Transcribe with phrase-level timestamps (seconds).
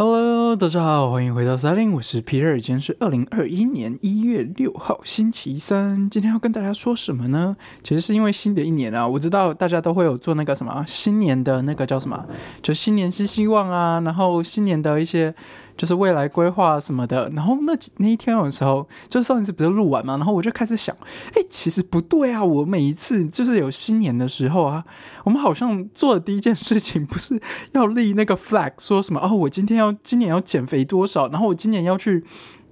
[0.00, 6.08] Hello，大家好，欢迎回到三零，我是 Peter，，今天是二零二一年一月六号，星期三。
[6.08, 7.56] 今天要跟大家说什么呢？
[7.82, 12.24] 其实是因为新的一年啊，我知道大家都会有做那个什么新年的那个叫什么，
[12.62, 15.34] 就新年新希望啊，然后新年的一些。
[15.78, 20.94] 就是未来规划什么的，然后那那一天的时候，就上一次不是录完嘛，然后我就开始想，
[21.34, 24.84] 哎，其实不对啊，我每一次就是有新年的时候啊，
[25.24, 27.40] 我们好像做的第一件事情不是
[27.72, 32.24] 要立那个 flag，说什么哦，我今天要今年要减肥多少，然后我今年要去。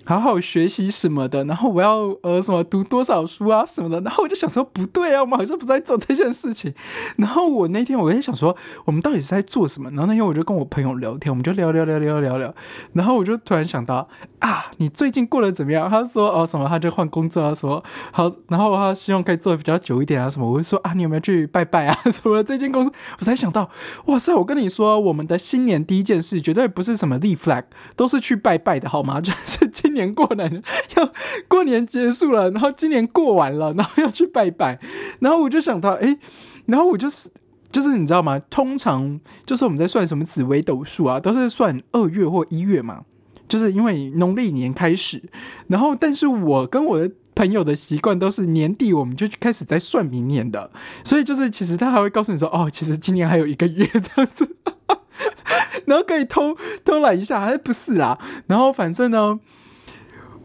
[0.06, 6.73] 好好学习什么的，然后我要呃什么读多少书啊什么的，然后我就想说不对啊，我们好像不在做这件事情。
[7.16, 9.91] 然后我那天我在想说，我们到底是在做什么？
[9.91, 12.55] 然后那天我就跟我朋友聊天，我们就聊聊聊聊聊聊。
[12.92, 14.09] 然后我就突然想到
[14.39, 15.89] 啊，你最近过得怎么样？
[15.91, 17.83] 他说哦什么，他就换工作啊什么
[18.13, 20.49] 好，然后他希望可以做的比较久一点啊什么。
[20.49, 22.41] 我就说啊，你有没有去拜拜啊 什么？
[22.45, 23.69] 这间公司我才想到，
[24.05, 24.33] 哇塞！
[24.35, 27.65] 我跟你说，我们的新年第一件事绝对不是什么立 flag，
[27.97, 29.21] 都是去拜拜的好吗？
[29.23, 29.97] 就是今。
[29.97, 30.47] 年过了，
[30.95, 31.11] 要
[31.48, 34.78] 过年结束了，然后今年过完了，然后要去拜拜，
[35.21, 36.19] 然后我就想到，哎，
[36.67, 37.31] 然后我就是
[37.73, 38.39] 就是你知道吗？
[38.50, 43.05] 通常就是我们在算什么紫微斗数啊，都是算二月或一月嘛，
[43.48, 45.22] 就是因为农历年开始，
[45.69, 50.70] 然后但是我跟我的朋友的习惯都是年底我们就开始在算明年的，
[51.05, 54.56] 所以就是其实他还会告诉你说，哦，其实今年还有一个月这样子，
[55.86, 58.19] 然后可以偷偷懒一下，还不是啊？
[58.47, 59.41] 然后反正呢。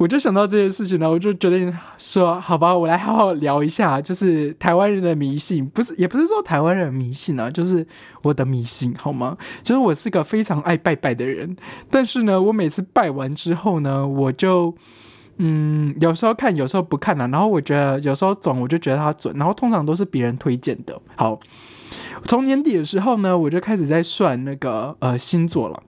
[0.02, 7.86] 我就想到这件事情呢，我就决定说，好吧，我来好好聊一下，就是台湾人的迷信，不是，也不是说台湾人迷信啊，就是
[8.24, 9.38] 我的迷信，好吗？
[9.62, 11.56] 就是我是个非常爱拜拜的人，
[11.92, 14.74] 但是呢，我每次拜完之后呢，我就，
[15.38, 21.00] 嗯，有时候看，有时候不看了，然后我觉得有时候准，我就觉得它准，然后通常都是别人推荐的。
[21.16, 21.40] 好，
[22.24, 25.84] 从年底的时候呢，我就开始在算那个呃星座了。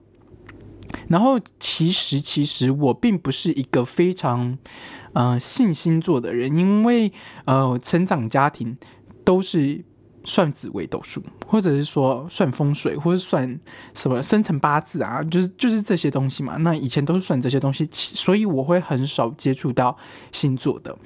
[1.08, 4.56] 然后其实其实我并不是一个非常，
[5.12, 7.12] 呃信星座的人，因为
[7.44, 8.76] 呃成长家庭
[9.24, 9.84] 都是
[10.24, 13.60] 算紫微斗数，或者是说算风水，或者算
[13.94, 16.56] 什么生辰八字啊，就是就是这些东西嘛。
[16.58, 19.96] 那以前都是算这些东西，所以我会很少接触到
[20.32, 20.96] 星座的。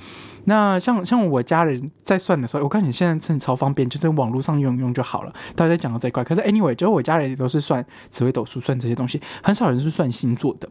[0.45, 5.33] 那像像我家人在算的时候，我看你现在真的超方便，就在网络上用用就好了。
[5.55, 10.69] 大家讲到这一块，可是 anyway，就我家人也都是算紫微斗数，算这些东西，很少人是算星座的，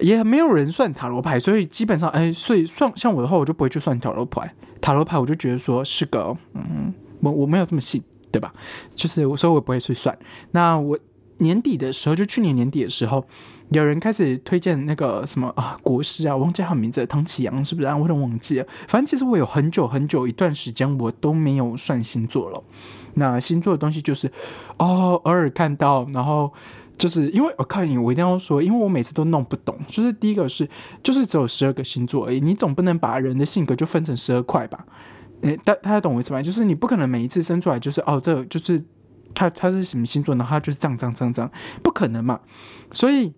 [0.00, 4.52] 也没有人算塔罗牌，所以基本上，哎，所以算像我的话，我就不会去算塔罗牌。
[4.80, 8.52] 塔罗牌我就觉得说是个，嗯，我我没有这么信，对吧？
[8.94, 10.16] 就是所以我不会去算。
[10.50, 10.98] 那我
[11.38, 13.24] 年底的时候，就去年年底的时候。
[13.70, 17.96] 有人开始推荐那个什么啊国师啊，我忘记他名字，唐启阳是不是啊？
[17.96, 18.66] 我有点忘记了。
[18.86, 22.62] 反正其实我有很久很久一段时间我都没有算星座了。
[23.14, 24.30] 那星座的东西就是
[24.76, 26.52] 哦，偶尔看到，然后
[26.98, 29.74] 就是因为我看你，我一定要说，因为我每次都弄不懂。
[29.86, 30.68] 就是第一个是，
[31.02, 34.84] 就是只有十二个星座而已，你总不能把人的性格就分成十二块吧？
[35.42, 36.42] 诶，大大家懂我意思吧？
[36.42, 38.82] 就是你不可能每一次生出来就是哦，这就是
[39.34, 41.50] 他他是什么星座，然后他就是这样这样这样这样，
[41.82, 42.40] 不可能嘛？
[42.92, 43.32] 所以。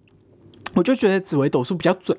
[0.76, 2.18] 我就觉得紫微斗数比较准，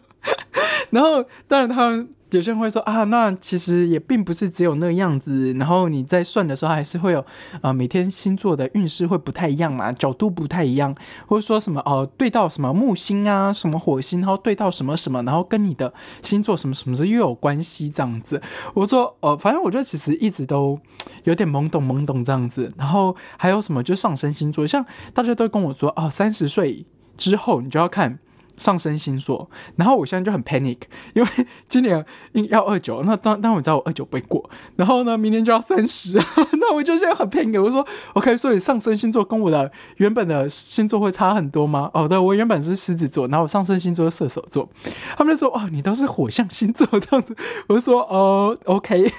[0.90, 7.24] 然后当然他们有些人会说啊，那其实也并不是只有那样子，然后你在算的时候还是会有
[7.60, 10.94] 啊，每天星座的运势会不太一样嘛，角度不太一样，
[11.26, 15.92] 或者说什么哦，对到什么木星啊，什么火星，然后对到什么什么，然后跟你的
[16.22, 18.40] 星座什么什么又有关系这样子。
[18.74, 20.78] 我说哦，反正我觉得其实一直都
[21.24, 26.86] 有点懵懂懵懂这样子，然后还有什么就上升星座，像大家都跟我说哦，三十岁。
[27.14, 28.18] 之后你就要看
[28.56, 30.78] 上升星座，然后我现在就很 panic，
[31.14, 31.28] 因为
[31.68, 32.04] 今年
[32.50, 36.18] 要二九，那当当我知道我二九不会过，然后呢，明年就要三十，
[36.60, 37.62] 那我就现在很 panic。
[37.62, 41.90] 我说 OK，所以上升星座跟我的原本的星座会差很多吗？
[41.94, 44.68] 哦，对，我原本是狮子座，然后我上升星座是射手座，
[45.16, 47.36] 他们就说哦，你都是火象星座这样子，
[47.68, 49.10] 我就说哦 OK，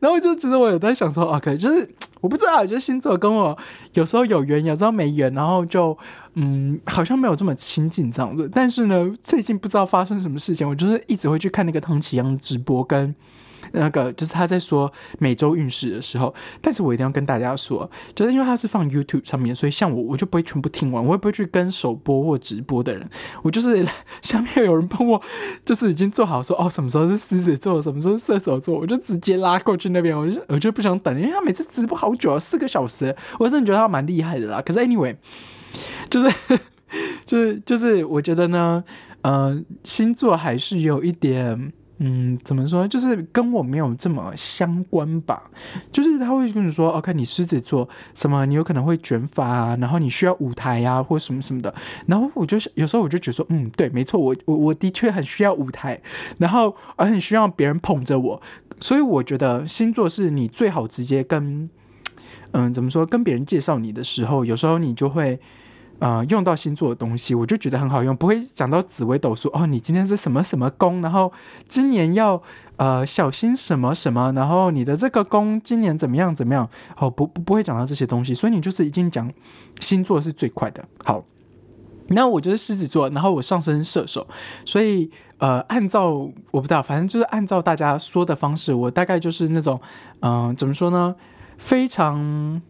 [0.00, 1.88] 然后我就觉得我有在想说 OK，就是
[2.20, 3.56] 我不知道，我觉得星座跟我
[3.94, 5.96] 有时候有缘，有时候没缘，然后就。
[6.34, 13.14] 嗯，好像没有这么亲近这样子，但是呢，最近不知道发生什么事情，我就是一直会去看那个唐启阳直播，跟
[13.72, 23.08] 那个就是他在说每周运势的时候，但是我一定要跟大家说，就是因为他是放 YouTube 上面，所以像我，我就不会全部听完，我也不会去跟首播或直播的人，
[23.42, 23.84] 我就是
[24.22, 25.20] 下面有人帮我，
[25.64, 34.62] 就是已经做好说哦，什么时候是狮子座，什么时候射手座，我就直接拉过去那边，我就我就不想等，因为他每次直播好久啊，四个小时，我真的觉得他蛮厉害的啦。
[34.62, 35.16] 可是 anyway。
[36.10, 36.36] 就是，
[37.24, 38.82] 就是，就是，我觉得呢，
[39.22, 42.86] 呃，星座还是有一点，嗯，怎么说？
[42.86, 45.50] 就是跟我没有这么相关吧。
[45.92, 51.74] 就是他会跟你说，OK，你狮子座什么，你有可能会卷发啊，然后你需要舞台呀，或什么什么的。
[52.06, 56.00] 然后我就是有时候我就觉得说，嗯，对，没错，我我我的确很需要舞台，
[56.38, 58.42] 然后而很需要别人捧着我。
[58.80, 61.68] 所以我觉得星座是你最好直接跟，
[62.52, 63.04] 嗯，怎么说？
[63.04, 65.40] 跟别人介绍你的时候，有时候你就会。
[66.00, 69.66] 呃，用到星座的东西，我就觉得很好用，不会讲到紫微斗数哦。
[69.66, 71.32] 你今天是什么什么宫，然后
[71.66, 72.40] 今年要
[72.76, 76.68] 呃小心什么什么，然后你的这个宫今年怎么样怎么样？
[76.98, 79.28] 哦，不不不会讲到这些东西，所以你就是已经讲
[79.80, 80.84] 星座是最快的。
[81.04, 81.24] 好，
[82.10, 84.24] 那我就是狮子座，然后我上升射手，
[84.64, 86.10] 所以呃，按照
[86.52, 89.80] 我不知道，反正就是按照大家说的方式，我大概就是那种
[90.20, 91.16] 嗯，怎么说呢？
[91.58, 92.62] 非常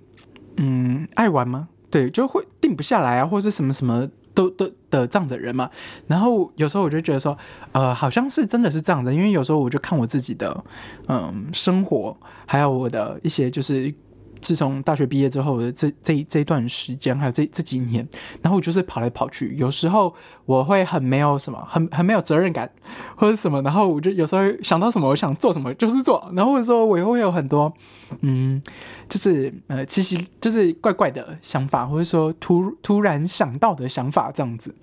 [0.57, 1.69] 嗯爱玩吗？
[1.91, 5.71] 对，就会定不下来啊，或者是什么什么都都的这样子人嘛。
[6.07, 7.37] 然后有时候我就觉得说，
[7.73, 10.65] 呃，好像是真的是这样子，因为有时候我就看我自己的，
[11.09, 13.95] 嗯，生活，还有我的一些就是。
[14.41, 18.07] 自从大学毕业之后的这这这段时间，还有这这几年，
[18.43, 20.15] 然后我就是跑来跑去，有时候
[20.45, 22.71] 我会很没有什么，很很没有责任感，
[23.17, 27.73] 或者什么，然后我就有时候想到什么，我想做什么就是做，然后或者说我也会有很多，
[28.21, 28.63] 嗯，
[29.09, 34.75] 就是呃，其实就是怪怪的想法，或者说突突然想到的想法这样子，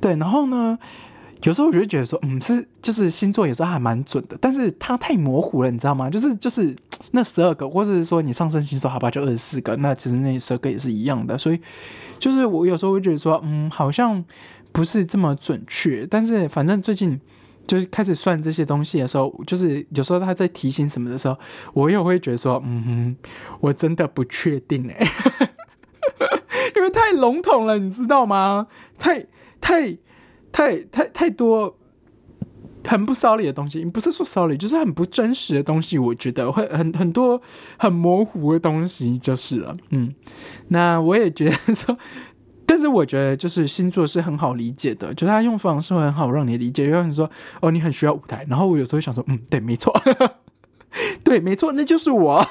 [0.00, 0.78] 对，然后呢？
[1.44, 6.10] 有时候我就觉得说，嗯，是就是星座有时候还蛮准的，但是它太模糊了，你知道吗？
[6.10, 6.74] 就是就是
[7.12, 11.60] 那十二个，或者是说你上升星座好吧，就二十四个，那其实那十二个也是一样的，所以
[12.18, 14.24] 就是我有时候会觉得说，嗯，好像
[14.72, 16.04] 不是这么准确。
[16.10, 17.20] 但是反正最近
[17.68, 21.38] 就是开始算这些东西的时候，就是有时候他在提醒什么的时候，
[21.72, 23.16] 我又会觉得说，嗯哼，
[23.60, 25.06] 我真的不确定哎，
[26.74, 28.66] 因为太笼统了，你知道吗？
[28.98, 29.24] 太
[29.60, 29.96] 太。
[30.52, 31.76] 太太太多
[32.86, 35.98] 很不骚理的东西，不是说骚理，就是很不真实的东西。
[35.98, 37.40] 我觉得会很很多
[37.78, 39.76] 很模糊的东西就是了。
[39.90, 40.14] 嗯，
[40.68, 41.96] 那我也觉得说，
[42.64, 46.84] 但是我觉得就是星座是很好理解的，就他用方式很好让你理解。
[46.86, 47.30] 有人说
[47.60, 49.94] 哦，你很需要舞台，然后我有时候想说，嗯，对，没错，
[51.22, 52.46] 对，没错，那就是我。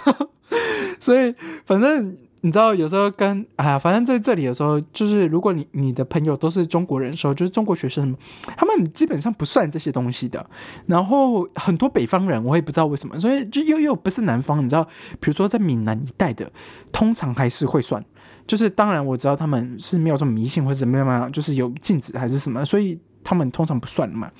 [1.00, 1.34] 所以
[1.66, 2.16] 反正。
[2.48, 8.16] 你知道有时候跟啊，反正在这里的时候，就是如果你你的朋友都是中国人的时候，就是中国学生，
[8.56, 10.50] 他们基本上不算这些东西的。
[10.86, 14.86] 然后很多北方人，我也不知道为什么，所以就又又不是南方，你知道，
[15.20, 16.50] 比如说在闽南一带的，
[16.94, 18.02] 通常还是会算。
[18.48, 24.32] 就是当然我知道他们是没有这么迷信或者怎么样嘛，就是有禁止还是什么，所以他们通常不算嘛。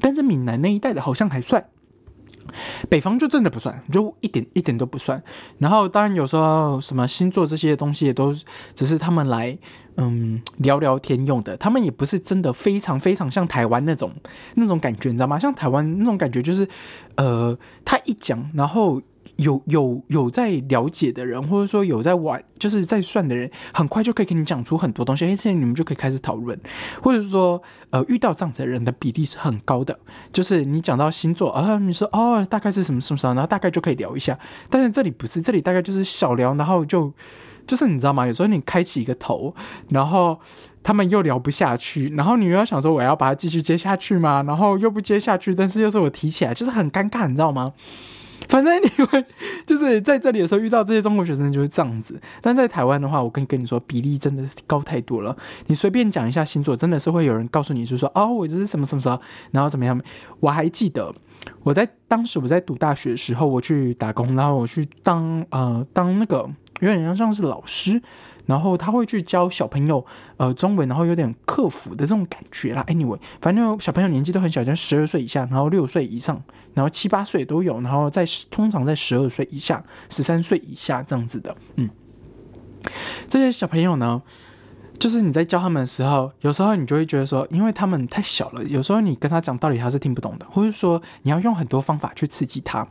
[0.00, 1.64] 但是闽南那一带的好像还算。
[2.88, 5.22] 北方就真的不算，就一点一点都不算。
[5.58, 8.34] 然后当然有时候什么星座这些东西也都
[8.74, 9.56] 只是他们来
[9.96, 14.12] 嗯聊聊天用的，他们也不是真的非常非常像台湾那种
[14.54, 15.38] 那种感觉，你知道吗？
[15.38, 16.68] 像台湾那种感觉就是，
[17.16, 19.00] 呃，他一讲，然后。
[19.36, 25.24] 有有有在了解的人，或者说有在玩，就是在算的人，很快就可以跟你讲出很多东西。
[25.24, 26.58] 哎，现在你们就可以开始讨论，
[27.02, 27.60] 或者说，
[27.90, 29.98] 呃，遇到这样子的人的比例是很高的。
[30.32, 34.38] 就是你讲到星座啊，你说哦，大概是什么什么什么，然后大概就可以聊一下。
[34.68, 37.12] 但是这里不是，这里大概就是小聊，然后就
[37.66, 38.26] 就是你知道吗？
[38.26, 39.54] 有时候你开启一个头，
[39.88, 40.38] 然后
[40.82, 44.42] 他们又聊不下去，然后你又要想说我要把它继续接下去吗？
[44.46, 47.72] 然后又不接下去，但是又是我提起来，就是很尴尬，你知道吗？
[48.48, 49.24] 反正你会
[49.66, 55.36] 就是在这里的时候遇到这些中国学生就是这样子，但在台湾的话，我跟跟你说比例真的是高太多了。
[55.66, 59.20] 你随便讲一下星座，真的是会有人告诉你，就说哦，我这是什么什么什么，
[59.52, 60.00] 然后怎么样？
[60.40, 61.14] 我还记得
[61.62, 66.48] 我在当时我在读大学的时候，我去打工，然后我去当呃当那个
[66.80, 68.02] 有点像像是老师。
[68.46, 70.04] 然后他会去教小朋友，
[70.36, 72.84] 呃，中文，然后有点克服的这种感觉啦。
[72.88, 76.42] Anyway，反正小朋友年纪都很小，像十二岁以下，然后六岁以上，
[76.74, 81.56] 然后七八岁都有，然后在通常在十二岁以下、十三岁以下这样子的。
[81.76, 81.88] 嗯，
[83.28, 84.22] 这些小朋友呢？
[85.02, 92.86] 就是你在教他们的时候，有时候你就会觉得说，因为他们太小了，有时候你跟他讲道理他是听不懂的，或者说你要用很多方法去刺激他。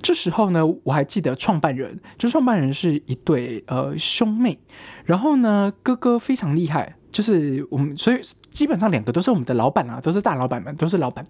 [0.00, 4.56] 这时候呢，我还记得创办人，就创办人是一对呃兄妹，
[5.04, 11.26] 然后呢哥哥非常厉害，就是我们所以基本上两个都是我们的老板啊，都是大老板们，都是老板，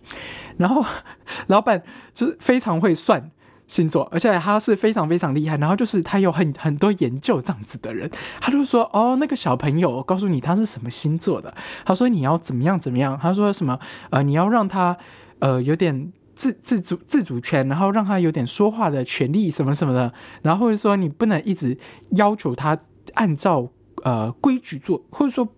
[0.58, 0.84] 然后
[1.48, 3.30] 老板就是非常会算。
[3.66, 8.08] 星座，而且他是非常非常厉害，然后就是他有很很多研究这样子的人，
[8.40, 11.52] 他就说哦，那个小朋友，告诉你他是什么星座的，
[11.84, 13.78] 他说你要怎么样怎么样，他说什么
[14.10, 14.96] 呃，你要让他
[15.40, 21.76] 呃有点自自主自主权，然后让他有点说话的权利什么什么的，然后或者说你不能一直
[22.10, 22.78] 要求他
[23.14, 23.68] 按照
[24.04, 25.48] 呃规矩做，或者说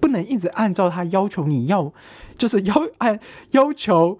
[0.00, 1.90] 不能一直按照他要求你要，
[2.36, 3.18] 就是要按
[3.52, 4.18] 要求。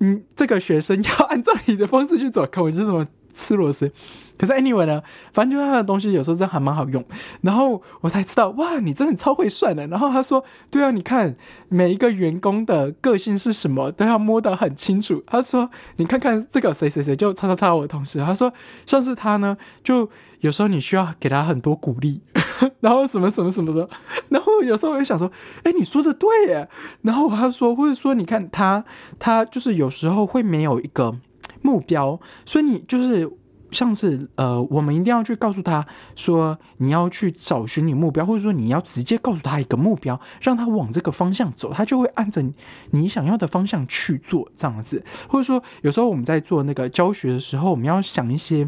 [0.00, 3.06] 嗯，这个学生要按照你的方式去走，可我是什么
[3.38, 3.90] 吃螺丝？
[4.36, 5.02] 可是 anyway 呢，
[5.32, 7.04] 反正就他的东西有时候真的还蛮好用。
[7.40, 9.84] 然后我才知道，哇，你真的超会算的。
[9.88, 11.34] 然后他说，对啊，你看
[11.68, 15.24] 每一个员工的个性是什么，都要摸得很清楚。
[15.26, 18.20] 他说，你看看这个谁谁谁就叉叉叉我的同事。
[18.20, 18.52] 他说，
[18.86, 22.20] 像是他呢，就有时候你需要给他很多鼓励，
[22.78, 23.88] 然后什么什么什么的。
[24.28, 25.28] 然后有时候我就想说，
[25.64, 26.68] 哎，你说的对耶。
[27.02, 28.84] 然后他说，或者说你看他，
[29.18, 31.16] 他就是有时候会没有一个
[31.68, 33.30] 目标，所以你就是。
[33.70, 42.42] 像是呃，我们一定要去告诉他说，你要去找寻你目标，或者说你要直接告诉他一个目标，让他往这个方向走，他就会按着
[42.92, 45.04] 你想要的方向去做这样子。
[45.28, 48.66] 或者说，有时候我们在做那个教学的时候，我们要想一些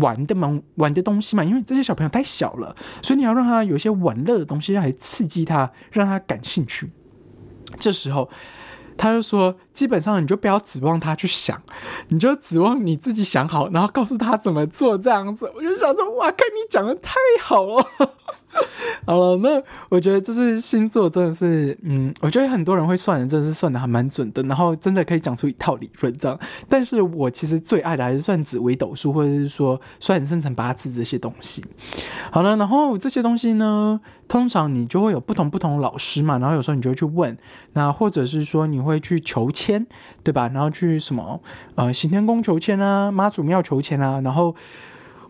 [0.00, 6.90] 玩的嘛，玩的东西嘛，因为这些小朋友太小了，所以你要让他有一些玩乐的东西来刺激他，让他感兴趣。
[7.80, 8.28] 这时候。
[8.98, 11.60] 他就说，基本上你就不要指望他去想，
[12.08, 15.52] 你就指望你自己想好，然后告诉他怎么做这样子。
[15.54, 17.86] 我就想说，哇，看你讲的太好了。
[19.06, 26.38] 好了，那我觉得就是星座真的是，嗯，我觉得很多人会算的，真的是算的还蛮准的，然后真的可以讲出一套理论这样。
[26.66, 31.62] 但是我其实最爱的还是算紫微斗数，或者是说算生辰八字这些东西。
[32.30, 37.36] 好了，然后这些东西呢，通常你就会有不同不同的老师嘛，然后有时候你就会去问，
[37.74, 39.65] 那或者是说你会去求签，
[40.22, 40.48] 对吧？
[40.52, 41.40] 然后去什么
[41.74, 44.54] 呃行天宫求签啊，妈祖庙求签啊，然后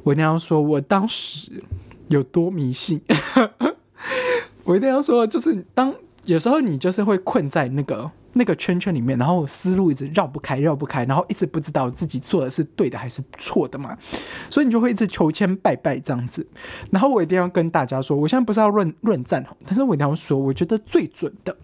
[0.02, 1.62] 我一定要说，我当时。
[2.08, 3.00] 有多迷信？
[4.62, 5.92] 我一定要说，就是当
[6.26, 13.96] 有时候你就是会困在那个那个圈圈里面，然后思路一直绕不开，绕不开，然后一直不知道自己做的是对的还是错的嘛，
[14.50, 16.46] 所以你就会一直求签拜拜这样子。
[16.90, 21.56] 然后我一定要跟大家说，我现在不是要论论战哈，但是我一定要说，我觉得最准的。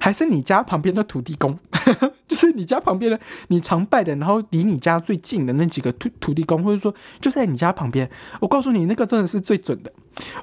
[0.00, 1.58] 还是你家旁边的土地公，
[2.26, 8.08] 就是你家旁边的你常拜的，然后离你家最近的那几个土土地公，或者说就在你家旁边。
[8.40, 9.92] 我告诉你，那个真的是最准的。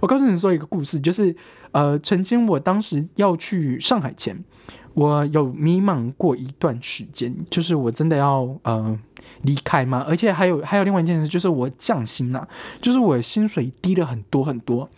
[0.01, 1.35] 我告诉你说一个故事，就是
[1.71, 4.43] 呃，曾经我当时要去上海前，
[4.93, 8.97] 我有迷茫过一段时间，就是我真的要呃
[9.43, 12.47] 离开嘛，而且还有还有另外一件事，就是我降薪了，
[12.81, 14.89] 就是我薪水低了很多很多。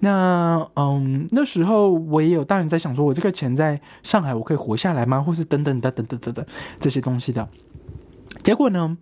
[0.00, 5.20] 那嗯，那时候我也有大人在想，说我这个钱在上海我可以活下来吗？
[5.20, 6.44] 或是等等的等等等等
[6.80, 7.48] 这些东西的。
[8.42, 8.98] 结果呢，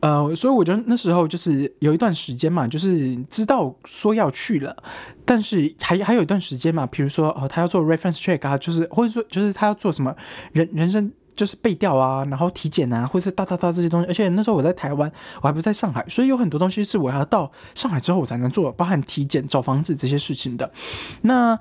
[0.00, 4.76] 呃，所以我觉得那时候就是有一段时间嘛，就是知道说要去了，
[5.24, 10.14] 但是还还有一段时间嘛，比如说哦，他要做 reference check 啊，就是或者说就是他要做什么
[10.52, 11.12] 人人生。
[11.36, 14.08] 就是背调啊，然后体检啊，或是哒哒哒这些东西。
[14.08, 15.12] 而且那时候我在台湾，
[15.42, 20.72] 我还不在上海，所以有很多东西是我要到上海之后我才能做，包含体检、找房子这些事情的。
[21.20, 21.58] 那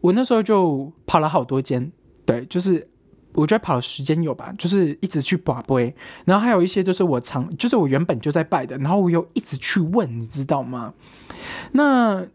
[0.00, 1.92] 我那时候就跑了好多间，
[2.24, 2.88] 对，就是
[3.38, 10.94] 我觉得跑的时间有吧，就是一直去把杯，然后还有一些就是我常，就是我原本就在拜的，然后我又一直去问，你知道吗？
[11.72, 12.26] 那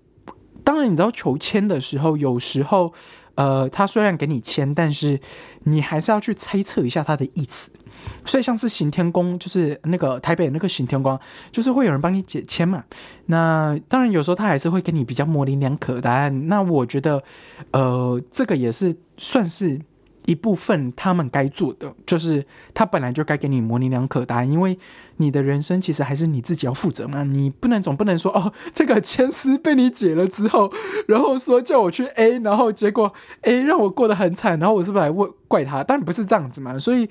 [0.64, 2.94] 当然，你知道求签的时候，有时候。
[3.36, 5.20] 呃，他虽然给你签，但是
[5.64, 7.72] 你还是要去猜测一下他的意思。
[8.24, 11.20] 所以像是行天宫，就是那个台北那个行天宫，
[11.52, 12.84] 就是会有人帮你解签嘛。
[13.26, 16.48] 那当然有时候他还是会给你比较模棱两可的答案。
[16.48, 17.24] 那我觉得，
[17.72, 19.82] 呃，这个也是算是。
[20.26, 24.78] 一部分他们该做的，就是他本来就该给你模棱两可答案，因为
[25.18, 30.72] 你的人生其实还是你自己要负责嘛，你不能总不能说哦，这个签诗被你解了之后，
[31.08, 35.84] 然后说叫我去 A，然后结果 A 让我过得很惨，然后我是不是来问怪他？
[35.84, 37.10] 但不是这样子嘛，所以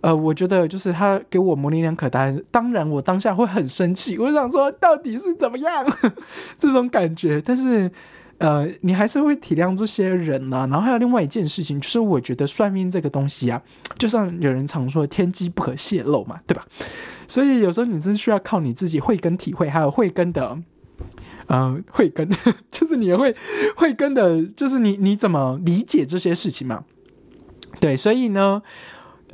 [0.00, 5.86] 呃，我觉得就是他给我模棱两可答案，当然我当下会很生气，我想说到底是怎么样
[6.58, 7.90] 这种感觉，但是。
[8.38, 10.66] 呃，你还是会体谅这些人呢。
[10.70, 13.62] 然后还有另外一件事情，就是我觉得算命这个东西啊，
[13.96, 16.66] 就像有人常说“天机不可泄露”嘛，对吧？
[17.26, 20.58] 所以有时候你真需要靠你自己慧根体会，还有慧根的，
[21.46, 22.28] 呃，慧根
[22.70, 23.34] 就是你会
[23.76, 26.84] 慧根的，就是你你怎么理解这些事情嘛？
[27.80, 28.62] 对，所以呢。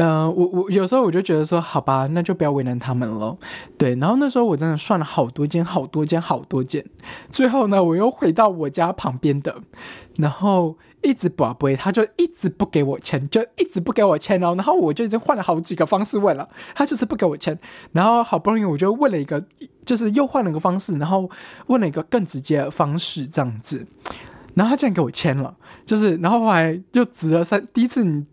[0.03, 3.37] 嗯，我我有时候我就觉得说，好吧，那就不要为难他们了。
[3.77, 6.83] 对，然后那时候我真的算了好多间、好多间、好多间，
[7.31, 9.55] 最后呢，我又回到我家旁边的，
[10.17, 14.55] 然后一直不不，他就一直不给我签，就一直不给我签哦。
[14.55, 17.59] 然后我就已经换了好几个方式问了，他就是不给我签。
[17.93, 19.45] 然后好不容易我就问了一个，
[19.85, 21.29] 就是又换了个方式，然后
[21.67, 23.87] 问了一个更直接的方式，这样子，
[24.55, 25.55] 然后他竟然给我签了，
[25.85, 28.25] 就是然后后来又指了三，第一次你。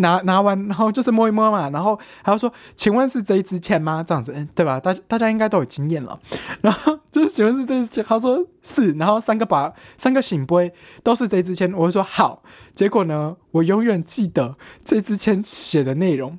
[0.00, 4.02] 拿拿完，然后就是摸一摸嘛，然后还要说，请问是这一支签吗？
[4.06, 4.78] 这样子，对吧？
[4.80, 6.18] 大大家应该都有经验了。
[6.60, 12.42] 然后就是请问是这支签，他说是，然后三个把三个醒杯都是这支签，我就说好。
[12.74, 16.38] 结果呢，我永远记得这支签写的内容。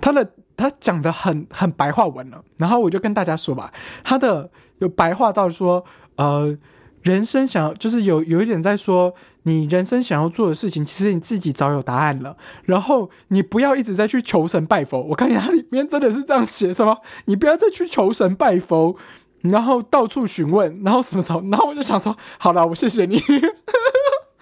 [0.00, 3.72] 他的他讲的很很白话文了，然后我就跟大家说吧，
[4.04, 5.84] 他的有白话到说，
[6.16, 6.56] 呃，
[7.02, 9.14] 人生想要就是有有一点在说，
[9.44, 15.00] 你人生想要做的事情，其实你自己早有答案了，然后你不要一直在去求神拜佛。
[15.00, 18.96] 我看见它里面真的是这样写，什么你不要再去求神拜佛，
[19.42, 23.22] 然后到处询问，然后什么时候，然后我就想说，好了，我谢谢你。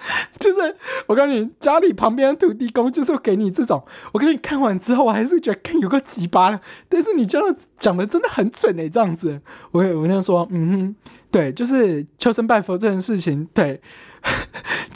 [0.39, 3.85] 就是我告诉你，家里旁边的土地公就是给你这种。
[4.13, 6.61] 我跟你看完之后，我还是觉得看有个鸡巴。
[6.89, 9.41] 但是你这样讲的真的很准诶，这样子，
[9.73, 10.95] 我我那样说，嗯哼，
[11.31, 13.81] 对，就是求神拜佛这件事情，对，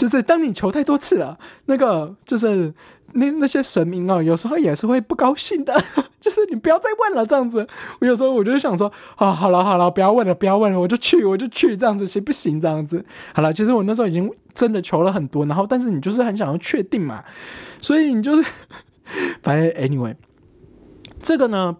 [0.01, 2.73] 就是当你求太多次了，那个就是。
[3.13, 5.75] 那那些神明啊，有时候也是会不高兴的，
[6.21, 7.67] 就是你不要再问了这样子。
[8.01, 12.61] 我有时候我就想说，啊，好了好了，不要问了，不要问了，我就去我就去这样子，行不行？
[12.61, 13.05] 这样子，
[13.35, 17.25] 好了，其实我那时候已经真的求了很多，然后但是你就是很想要确定嘛，
[17.81, 18.49] 所以你就是，
[19.43, 20.15] 反正 anyway，
[21.21, 21.79] 这个呢。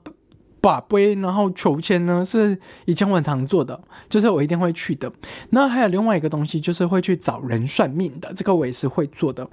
[0.61, 5.11] 把杯，然后求签呢，是以前我很常做的，就是我一定会去的。
[5.51, 9.49] 那还有另外一个东西，就是会去找人算命的，这个我也是会做的。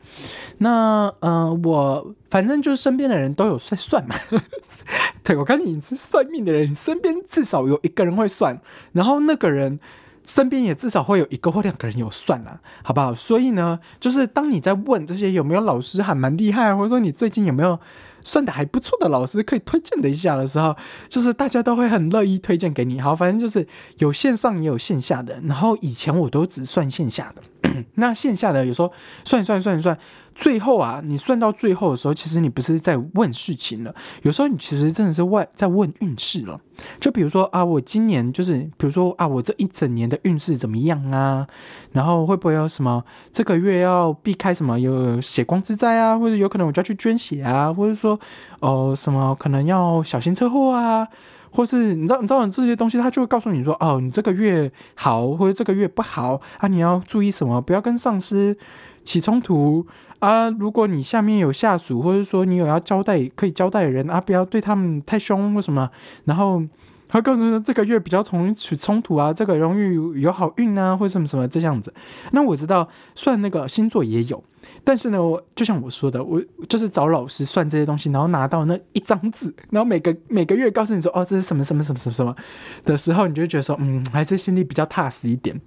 [0.58, 4.16] 那呃，我反正就是身边的人都有在算嘛。
[5.24, 8.60] 对我看你是算命的人，身边至少有一个人会算，
[8.94, 9.80] 然后那个人
[10.28, 13.16] 身边也至少会有一个或两个人有算啦，好不好？
[13.16, 17.80] 所以呢，就是当你在问这些有没有老师还蛮厉害，或者说你最近有没有。
[18.24, 20.76] 算的还不错的老师可以推荐的一下的时候，
[21.08, 23.00] 就是大家都会很乐意推荐给你。
[23.00, 23.66] 好，反正就是
[24.00, 25.40] 有线上也有线下的。
[25.46, 27.42] 然后以前我都只算线下的，
[27.96, 28.92] 那线下的有时候
[29.24, 29.98] 算一算算一算。
[30.40, 36.62] 最后啊，你算到最后的时候，其实你不是在问事情了，有时候你其实真的是问在问运势了。
[37.00, 41.48] 就比如说啊，我今年就是，比如说啊，我这一整年的运势怎么样啊？
[41.92, 43.04] 然后会不会有什么
[43.34, 46.16] 这个月要避开什么有血光之灾啊？
[46.16, 47.74] 或者有可能我就要去捐血啊？
[47.74, 48.20] 或者说
[48.60, 51.08] 哦什么可能要小心车祸啊？
[51.52, 56.68] 或是你知道你知道这些东西，他就会告诉你说哦，你这个月好，或者这个月不好啊？
[56.68, 57.62] 你要注意什么？
[57.62, 58.58] 不要跟上司
[59.04, 59.86] 起冲突。
[60.20, 65.88] 啊，如果你下面有下属，或者说你有要交代可以交代的人啊，不要对他们太凶或什么。
[66.26, 66.64] 然后
[67.08, 71.94] 他告诉说这个月比较容易起冲突啊，这个容易有好运啊，或什么什么这样子。
[72.32, 74.44] 那我知道算那个星座也有，
[74.84, 82.36] 但是呢，我就像我说的，我就是找老师算这些东西，然后拿到那一张纸，然后每个 每个月告诉你说哦，这是什么什么什么什么什么
[82.84, 85.60] 的时候，你就觉得说嗯，还是心里比较踏实一点。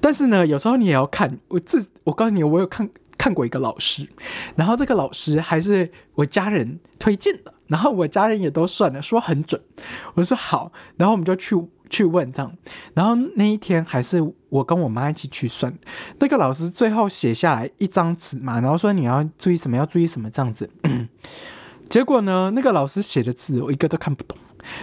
[0.00, 2.88] 但是呢，有时候你也要看我自，我告诉你，我有看。
[3.18, 4.08] 看过一个老师，
[4.56, 9.60] 然后这个老师还是我家人推荐的，然后我家人也都算了，说很准。
[10.14, 11.56] 我说好，然后我们就去
[11.88, 12.52] 去问这样，
[12.94, 15.72] 然后那一天还是我跟我妈一起去算。
[16.18, 20.68] 那个老师最后写下来一张纸嘛，然后说你要注意什么，要注意什么这样子。
[21.88, 24.36] 结果呢，那个老师写的字我一个都看不懂。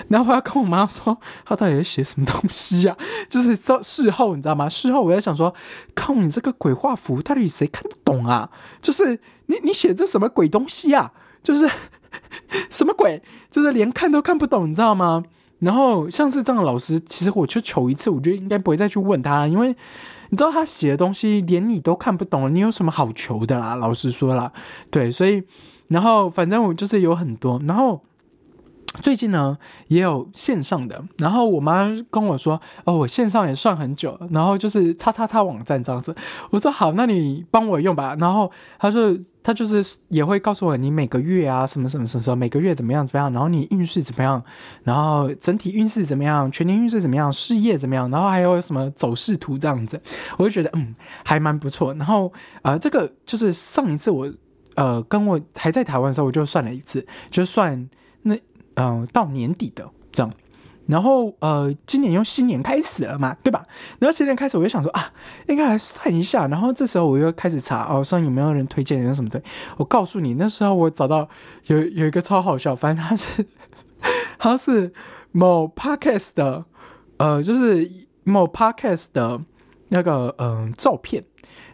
[0.10, 2.98] 然后我要跟我妈说，他到底在写什么东西啊？
[3.30, 4.68] 就是事后，你知道吗？
[4.68, 5.56] 事后我在想说，
[5.96, 8.50] 靠你这个鬼画符，到底谁看得懂啊？
[8.82, 11.13] 就是你你写这什么鬼东西啊？
[11.42, 11.65] 就是
[12.69, 13.22] 什么鬼？
[13.52, 15.24] 就是连看都看不懂，你知道吗？
[15.60, 19.76] 然后像是这样的老师，其实我就求一次，我觉得应该不会再去问他，因为
[20.30, 23.76] 你知道他写的东西连你都看不懂，你有什么好求的啦？
[23.76, 24.52] 老实说啦，
[24.89, 25.43] 对，所以
[25.88, 28.02] 然后反正我就是有很多，然后。
[29.04, 29.56] 最近呢
[29.88, 36.13] 也有线上的，然后我妈跟我说：“哦，我线上也算很久，然后就是叉叉叉网站这样子。”
[36.49, 44.43] 我说：“好，那你帮我用吧。”然后他说：“他就是也会告诉我你每个月啊什么什么什么时候每个月怎么样怎么样，然后你运势怎么样，
[44.84, 50.02] 然后整体运势怎么样，全年运势怎么样，事业怎么样，然后还有什么走势图这样子。”
[50.38, 51.93] 我就觉得嗯还蛮不错。
[51.93, 54.34] 然后呃这个就是上一次我
[54.73, 57.88] 呃跟我还在台湾的时候我就算了一次，就算
[58.23, 58.36] 那。
[58.75, 60.34] 嗯，到年底的这样，
[60.88, 63.65] 然后呃，今年又新年开始了嘛，对吧？
[63.99, 65.12] 然后新年开始，我就想说啊，
[65.47, 66.47] 应该来算一下。
[66.47, 69.41] 然后这时候我又开始查哦，算有没有人推荐人什么的。
[69.77, 71.27] 我告诉你，那时候我找到
[71.67, 73.45] 有有一个超好笑，反正他是
[74.39, 74.91] 他是
[75.32, 76.65] 某 podcast 的，
[77.17, 77.91] 呃，就是
[78.23, 79.41] 某 podcast 的
[79.89, 81.23] 那个嗯照片。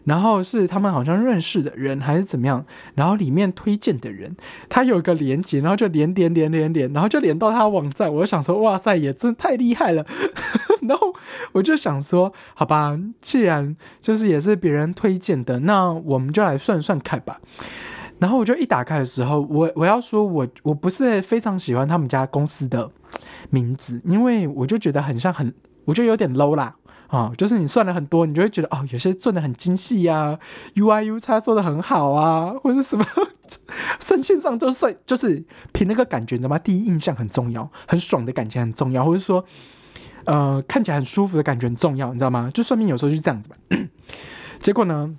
[0.06, 2.64] 然后是他们好像认识的人还是怎么样，
[2.94, 4.34] 然后里面推荐的人，
[4.68, 8.10] 他有一个连接，然后就连连连连连，然后就连到他网站。
[8.14, 10.06] 我就想说，哇塞，也真太厉害了。
[10.88, 11.12] 然后
[11.52, 17.40] 我就想说，好吧，既然就是也是别人推荐的，那我们就来算算看吧。
[18.20, 22.90] 然后我就一打开的时候，我我要说，我我不是非常喜欢他们家公司的
[23.50, 25.52] 名字，因为我就觉得很像很，
[25.84, 26.76] 我觉得有点 low 啦。
[27.08, 30.38] 啊，就是你算了很多，你就会觉得哦，有些做的很精细呀
[30.74, 33.06] ，UI U 叉做的很好啊，或者什么，
[34.00, 36.58] 算线上都算，就是凭那个感觉，你知道吗？
[36.58, 39.44] 第一印象很重要，很爽的感觉很重要，或者说，
[40.24, 42.50] 呃，看起来很舒服的感觉很重要，你知道吗？
[42.52, 43.56] 就算命有时候就是这样子吧。
[44.58, 45.14] 结果呢，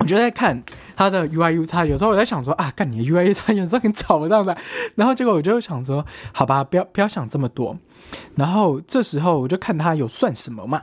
[0.00, 0.60] 我就在看
[0.96, 4.56] 他的 UI U 叉，有时候我在想说啊，看你的 UI U 叉有时候很丑这样子，
[4.96, 7.78] 然后结果我就想说，好吧，不要不要想这么多。
[8.34, 10.82] 然后这时候我就看他有算什么嘛。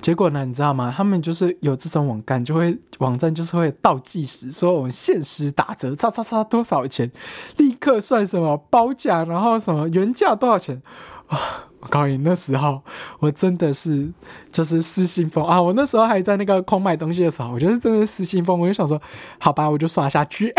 [0.00, 0.44] 结果呢？
[0.44, 0.92] 你知道吗？
[0.94, 7.10] 他们就是有这种网站，就会网站就是会倒计时，说我们限时打折，叉叉叉多少钱，
[7.56, 10.82] 立刻算什么包价，然后什么原价多少钱
[11.28, 11.38] 啊！
[11.80, 12.80] 我告诉你，那时候
[13.18, 14.10] 我真的是
[14.50, 15.60] 就是失心疯啊！
[15.60, 19.00] 我那时候还在那个空买东西的时候，我觉得真的失心疯，我就想说，
[19.38, 20.54] 好吧，我就刷下去，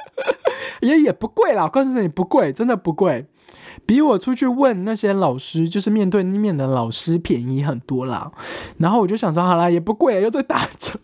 [0.80, 3.26] 也也不贵啦，告诉你不贵，真的不贵。
[3.84, 8.30] 比我出去问那些老师，就是面对面的老师便宜很多啦。
[8.78, 10.98] 然后我就想说，好啦，也不贵，又在打折。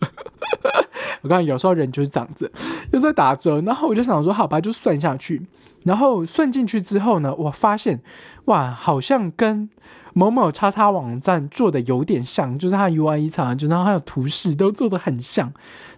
[1.21, 2.51] 我刚有时候人就是这样子，
[2.91, 3.61] 又在打折。
[3.61, 5.41] 然后我就想说，好吧，就算下去。
[5.83, 8.01] 然后算进去之后呢，我发现，
[8.45, 9.69] 哇，好像跟
[10.13, 15.53] 某某叉叉网站做的有点像，就是它 UI 叉，就然后还有图示都做的很像。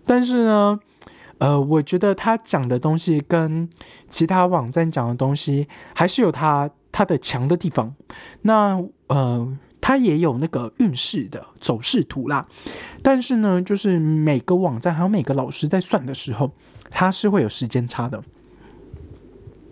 [0.06, 0.80] 但是呢。
[1.42, 3.68] 呃，我觉得他讲的东西跟
[4.10, 7.96] 其他网站讲的东西还是有他他的强的地方。
[8.44, 12.48] 那呃，他也有那个运势的走势图啦。
[13.02, 16.52] 但是呢，就是每个网站还有每个老师在算的时候，
[16.92, 18.22] 他是会有时间差的。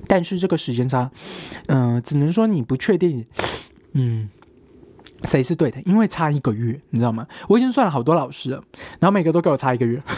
[0.08, 1.12] 但是这个时间差，
[1.68, 3.24] 嗯，只能说你不确定，
[3.94, 4.28] 嗯，
[5.26, 7.28] 谁是对的，因为差一个月，你知道吗？
[7.48, 8.64] 我已经算了好多老师了，
[9.00, 10.02] 然后每个都给我差一个月。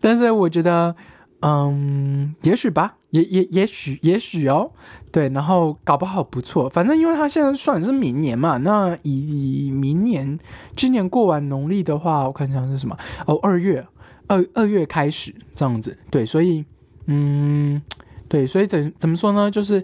[0.00, 0.94] 但是我觉得，
[1.40, 4.70] 嗯，也许吧，也也也许也许哦，
[5.10, 10.38] 对，然后搞不好不错，反正因为他现在算是明年嘛，那以以明年
[10.74, 13.86] 今年过完农历的话，我看一下是什么哦，二月
[14.26, 16.64] 二二月开始这样子，对，所以
[17.06, 17.82] 嗯。
[18.28, 19.48] 对，所以怎怎么说呢？
[19.48, 19.80] 就是，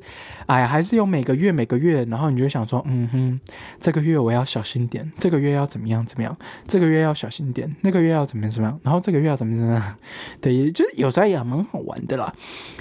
[0.52, 3.40] 哎，还是有每个月每个月，然后你就想说，嗯哼，
[3.80, 6.36] 这个月我要小心点，这个月要怎么样怎么样，
[6.68, 9.94] 这个月要小心点，那个月要怎么样怎么样，然后这个月要怎么怎么样，
[10.40, 12.32] 对，就是有时候也蛮好玩的啦。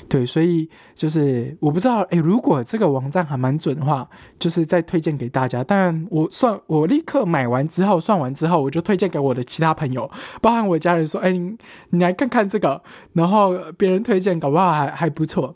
[0.09, 4.05] 对，所以就是我不知道，哎，如果这个网站还蛮准的话，
[4.37, 5.63] 就是再推荐给大家。
[5.63, 15.55] 但，我算我立刻买完之后，算完之后，我就推荐给我的其他朋友，包含我家人说，哎，你来看看这个，然后别人推荐，搞不好还还不错。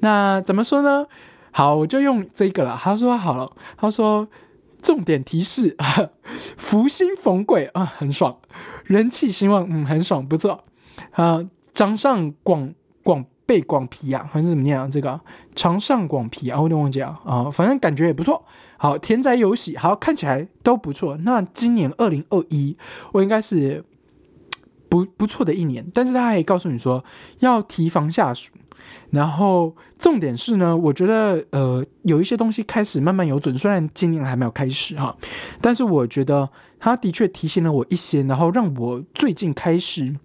[0.00, 1.06] 那怎么说呢？
[1.52, 2.78] 好，我就用这个了。
[2.80, 4.28] 他说好了，他说
[4.80, 5.76] 重点提示：
[6.56, 8.36] 福星逢贵啊，很爽；
[8.84, 10.64] 人气兴旺，嗯，很爽，不错。
[11.12, 14.88] 啊，掌上广广背广皮啊，还是怎么念啊？
[14.90, 15.20] 这个
[15.56, 17.20] 长上广皮啊，我有点忘记啊。
[17.24, 18.44] 啊，反正感觉也不错。
[18.76, 21.16] 好，田宅游戏，好，看起来都不错。
[21.18, 22.76] 那今年二零二一，
[23.12, 23.84] 我应该是
[24.88, 25.86] 不不错的一年。
[25.92, 27.04] 但是他还告诉你说，
[27.40, 28.52] 要提防下属。
[29.10, 35.16] 然后重点是呢，我觉得呃有一些东西开始慢慢有准，虽然今年还没有开始哈，
[35.60, 40.16] 但是我觉得他的确提醒了我一些，然后让我最近开始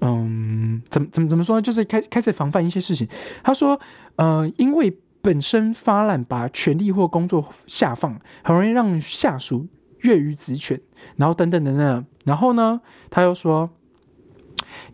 [0.00, 3.06] 嗯怎么怎么怎么说，就是开开始防范一些事情。
[3.42, 3.78] 他说
[4.16, 9.68] 呃因为本身发懒，把权力或工作下放，很容易让下属
[10.00, 10.80] 越于职权，
[11.16, 12.06] 然后等等等等。
[12.24, 13.70] 然后呢，他又说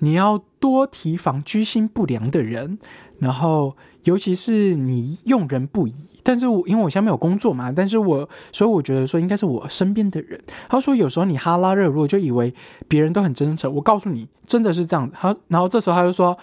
[0.00, 2.78] 你要多提防居心不良的人。
[3.18, 10.40] 然后，尤其是你用人不疑，但是我因为我现在没有工作嘛，但是我所以我觉得说应该是我身边的人。
[10.68, 12.54] 他说有时候你哈拉热络，就以为
[12.86, 13.74] 别人都很真诚。
[13.74, 15.10] 我告诉你，真的是这样。
[15.12, 16.38] 他然后这时候他就说，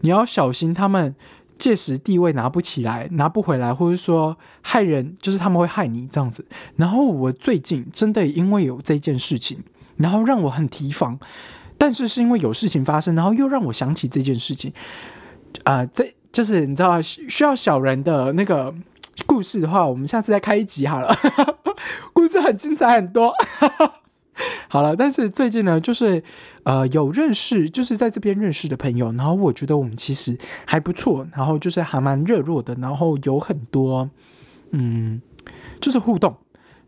[0.00, 1.14] 你要小心他们
[1.58, 6.46] 届时地位拿不起来，拿不回来，或者说害人，就是他们会害你这样子。
[6.76, 9.58] 然后我最近真的因为有这件事情，
[9.98, 11.18] 然后让我很提防，
[11.80, 14.70] 但是是因为有事情发生，然后又让我想起这件事情。
[15.64, 18.74] 啊，这就是你知道需要小人的那个
[19.24, 21.16] 故事的话，我们下次再开一集好了。
[22.12, 23.32] 故事很精彩，很多。
[24.68, 26.22] 好了，但是最近呢，就是
[26.64, 34.10] 呃有认识，就是在这边认识的朋友，然后我觉得我们其实还不错，然后就是还蛮热络的，然后有很多
[34.72, 35.22] 嗯，
[35.80, 36.36] 就是互动。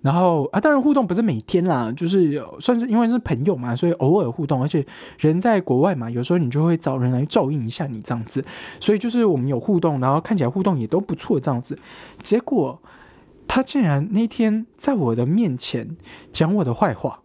[0.02, 4.60] 然后啊，当然互动不是每天啦，就是算是因为是朋友嘛，所以偶尔互动。
[4.60, 4.84] 而且
[5.18, 8.44] 人在国外嘛，有时候你就会找人来照应一下你这样子。
[8.80, 11.78] 所以就是我们有互动，然后看起来互动也都不错这样子。
[12.20, 12.80] 结果
[13.46, 15.96] 他竟然那天在我的面前
[16.32, 17.20] 讲我的坏话，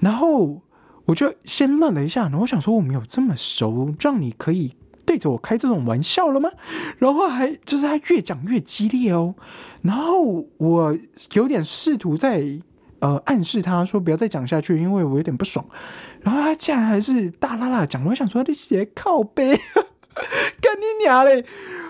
[0.00, 0.60] 然后
[1.06, 4.74] 我就先愣了一下，我想说我们有这么熟，让你可以。
[5.06, 6.50] 对着我开这种玩笑了吗？
[6.98, 9.34] 然后还就是他越讲越激烈哦，
[9.82, 10.98] 然后我
[11.32, 12.42] 有点试图在
[12.98, 15.64] 呃暗示他说不要再讲下去，因为我有点不爽。
[16.22, 19.48] 然后他竟然还是大啦啦讲，我想说你写靠背，
[20.60, 21.44] 跟你娘嘞！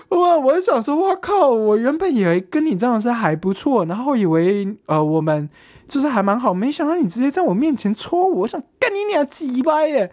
[0.09, 5.49] 哇，我想说，我靠，我原本以为跟你这样是还不错，然后以为呃我们
[5.87, 10.11] 就是还蛮好，没想到你直接在我面前戳我，我想干你俩几巴耶！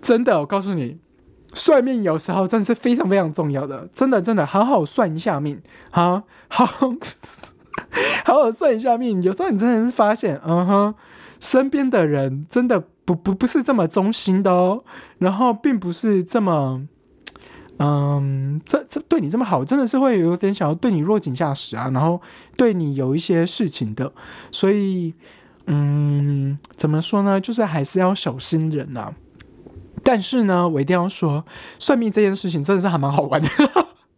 [0.00, 0.98] 真的，我告诉你。
[1.54, 5.60] 算命有时候真的是非常非常重要的，真的真的好好算一下命，
[5.90, 6.66] 好好
[8.24, 9.22] 好好算一下命。
[9.22, 10.94] 有时候你真的是发现，嗯哼，
[11.40, 14.84] 身边的人真的不不不是这么忠心的哦，
[15.18, 16.86] 然后并不是这么，
[17.78, 22.20] 嗯，这这对你这么好，真的是会有点想要对你落井下石啊，然后
[22.56, 24.12] 对你有一些事情的，
[24.50, 25.14] 所以，
[25.66, 27.40] 嗯，怎么说呢？
[27.40, 29.12] 就是还是要小心人呐。
[30.04, 31.44] 但是呢，我一定要说，
[31.78, 33.48] 算命这件事情真的是还蛮好玩的。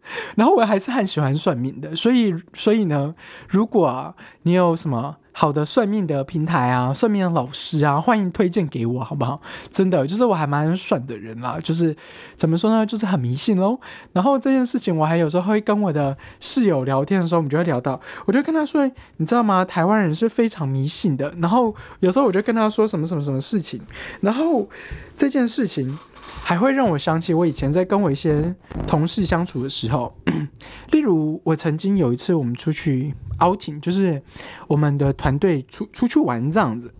[0.35, 3.13] 然后我还是很喜欢算命的，所以，所以呢，
[3.47, 5.17] 如果，你有什么？
[5.37, 9.41] 好的算命的平台啊，算命的老师啊，欢迎推荐给我，好不好？
[9.69, 11.93] 真的，就是我还蛮算的人啦，就是
[12.37, 13.77] 怎么说呢，就是很迷信喽。
[14.13, 19.65] 然后这件事情，我还有时候会跟我的室友聊天的时候，我们就会聊到，我就跟他说，你知道吗？
[19.65, 21.29] 台湾人是非常迷信的。
[21.39, 23.81] 然后有时候我就跟他说什么什么什么事情，
[24.21, 24.69] 然后
[25.17, 25.99] 这件事情。
[26.43, 30.15] 还会让我想起我以前在跟我一些同事相处的时候，
[30.91, 34.21] 例如我曾经有一次我们出去 outing，就是
[34.67, 36.93] 我们的团队出出去玩这样子，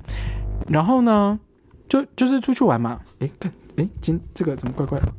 [0.68, 1.40] 然后呢，
[1.88, 5.14] 就就是出去玩嘛，诶，看，诶，今这个怎么怪怪的？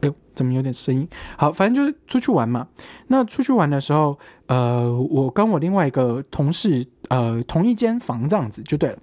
[0.00, 1.06] 哎，怎么有点声音？
[1.36, 2.66] 好，反正就是出去玩嘛。
[3.06, 8.98] 那出去玩的时候，呃，我跟我另外一个同事，呃，同一间房这样子就对了。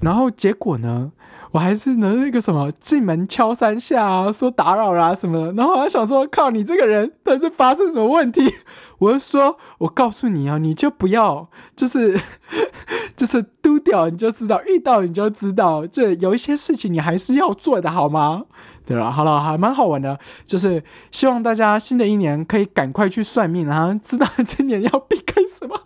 [0.00, 1.12] 然后结果呢？
[1.52, 8.54] 我还是能那个什么进门敲三下啊，说打扰啦什么的，然后我还想说，靠你这个人，但是发生什么问题？
[8.98, 12.20] 我就说，我告诉你啊，你就不要，就是
[13.16, 18.44] 就是丢掉，你就知道，遇到你就知道，这有一些事情你还是要做的，好吗？
[18.84, 25.82] 对了，好了，还蛮好玩的，就是希望大家新的一年可以赶快去算命啊，知道今年要避开什么。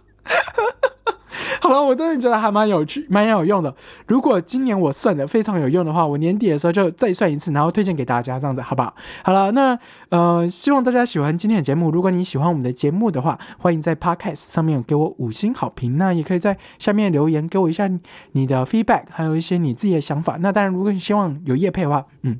[1.60, 3.74] 好了，我真的觉得还蛮有趣、蛮有用的。
[4.06, 8.94] 如果今年我算的非常有用的话，我年底的时候就再算一次，然后推荐给大家，这样子好不好？
[9.22, 11.90] 好了，那呃，希望大家喜欢今天的节目。
[11.90, 15.98] 如果你喜欢我们的节目的话，欢迎在 Podcast 上面给我五星好评。
[15.98, 17.88] 那也可以在下面留言给我一下
[18.32, 20.36] 你的 feedback，还有一些你自己的想法。
[20.40, 22.38] 那当然，如果你希望有叶配的话，嗯，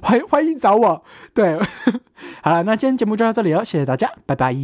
[0.00, 1.02] 欢欢迎找我。
[1.34, 1.58] 对，
[2.42, 4.54] 好了，那今天节目就到这里了，谢谢大家，拜拜。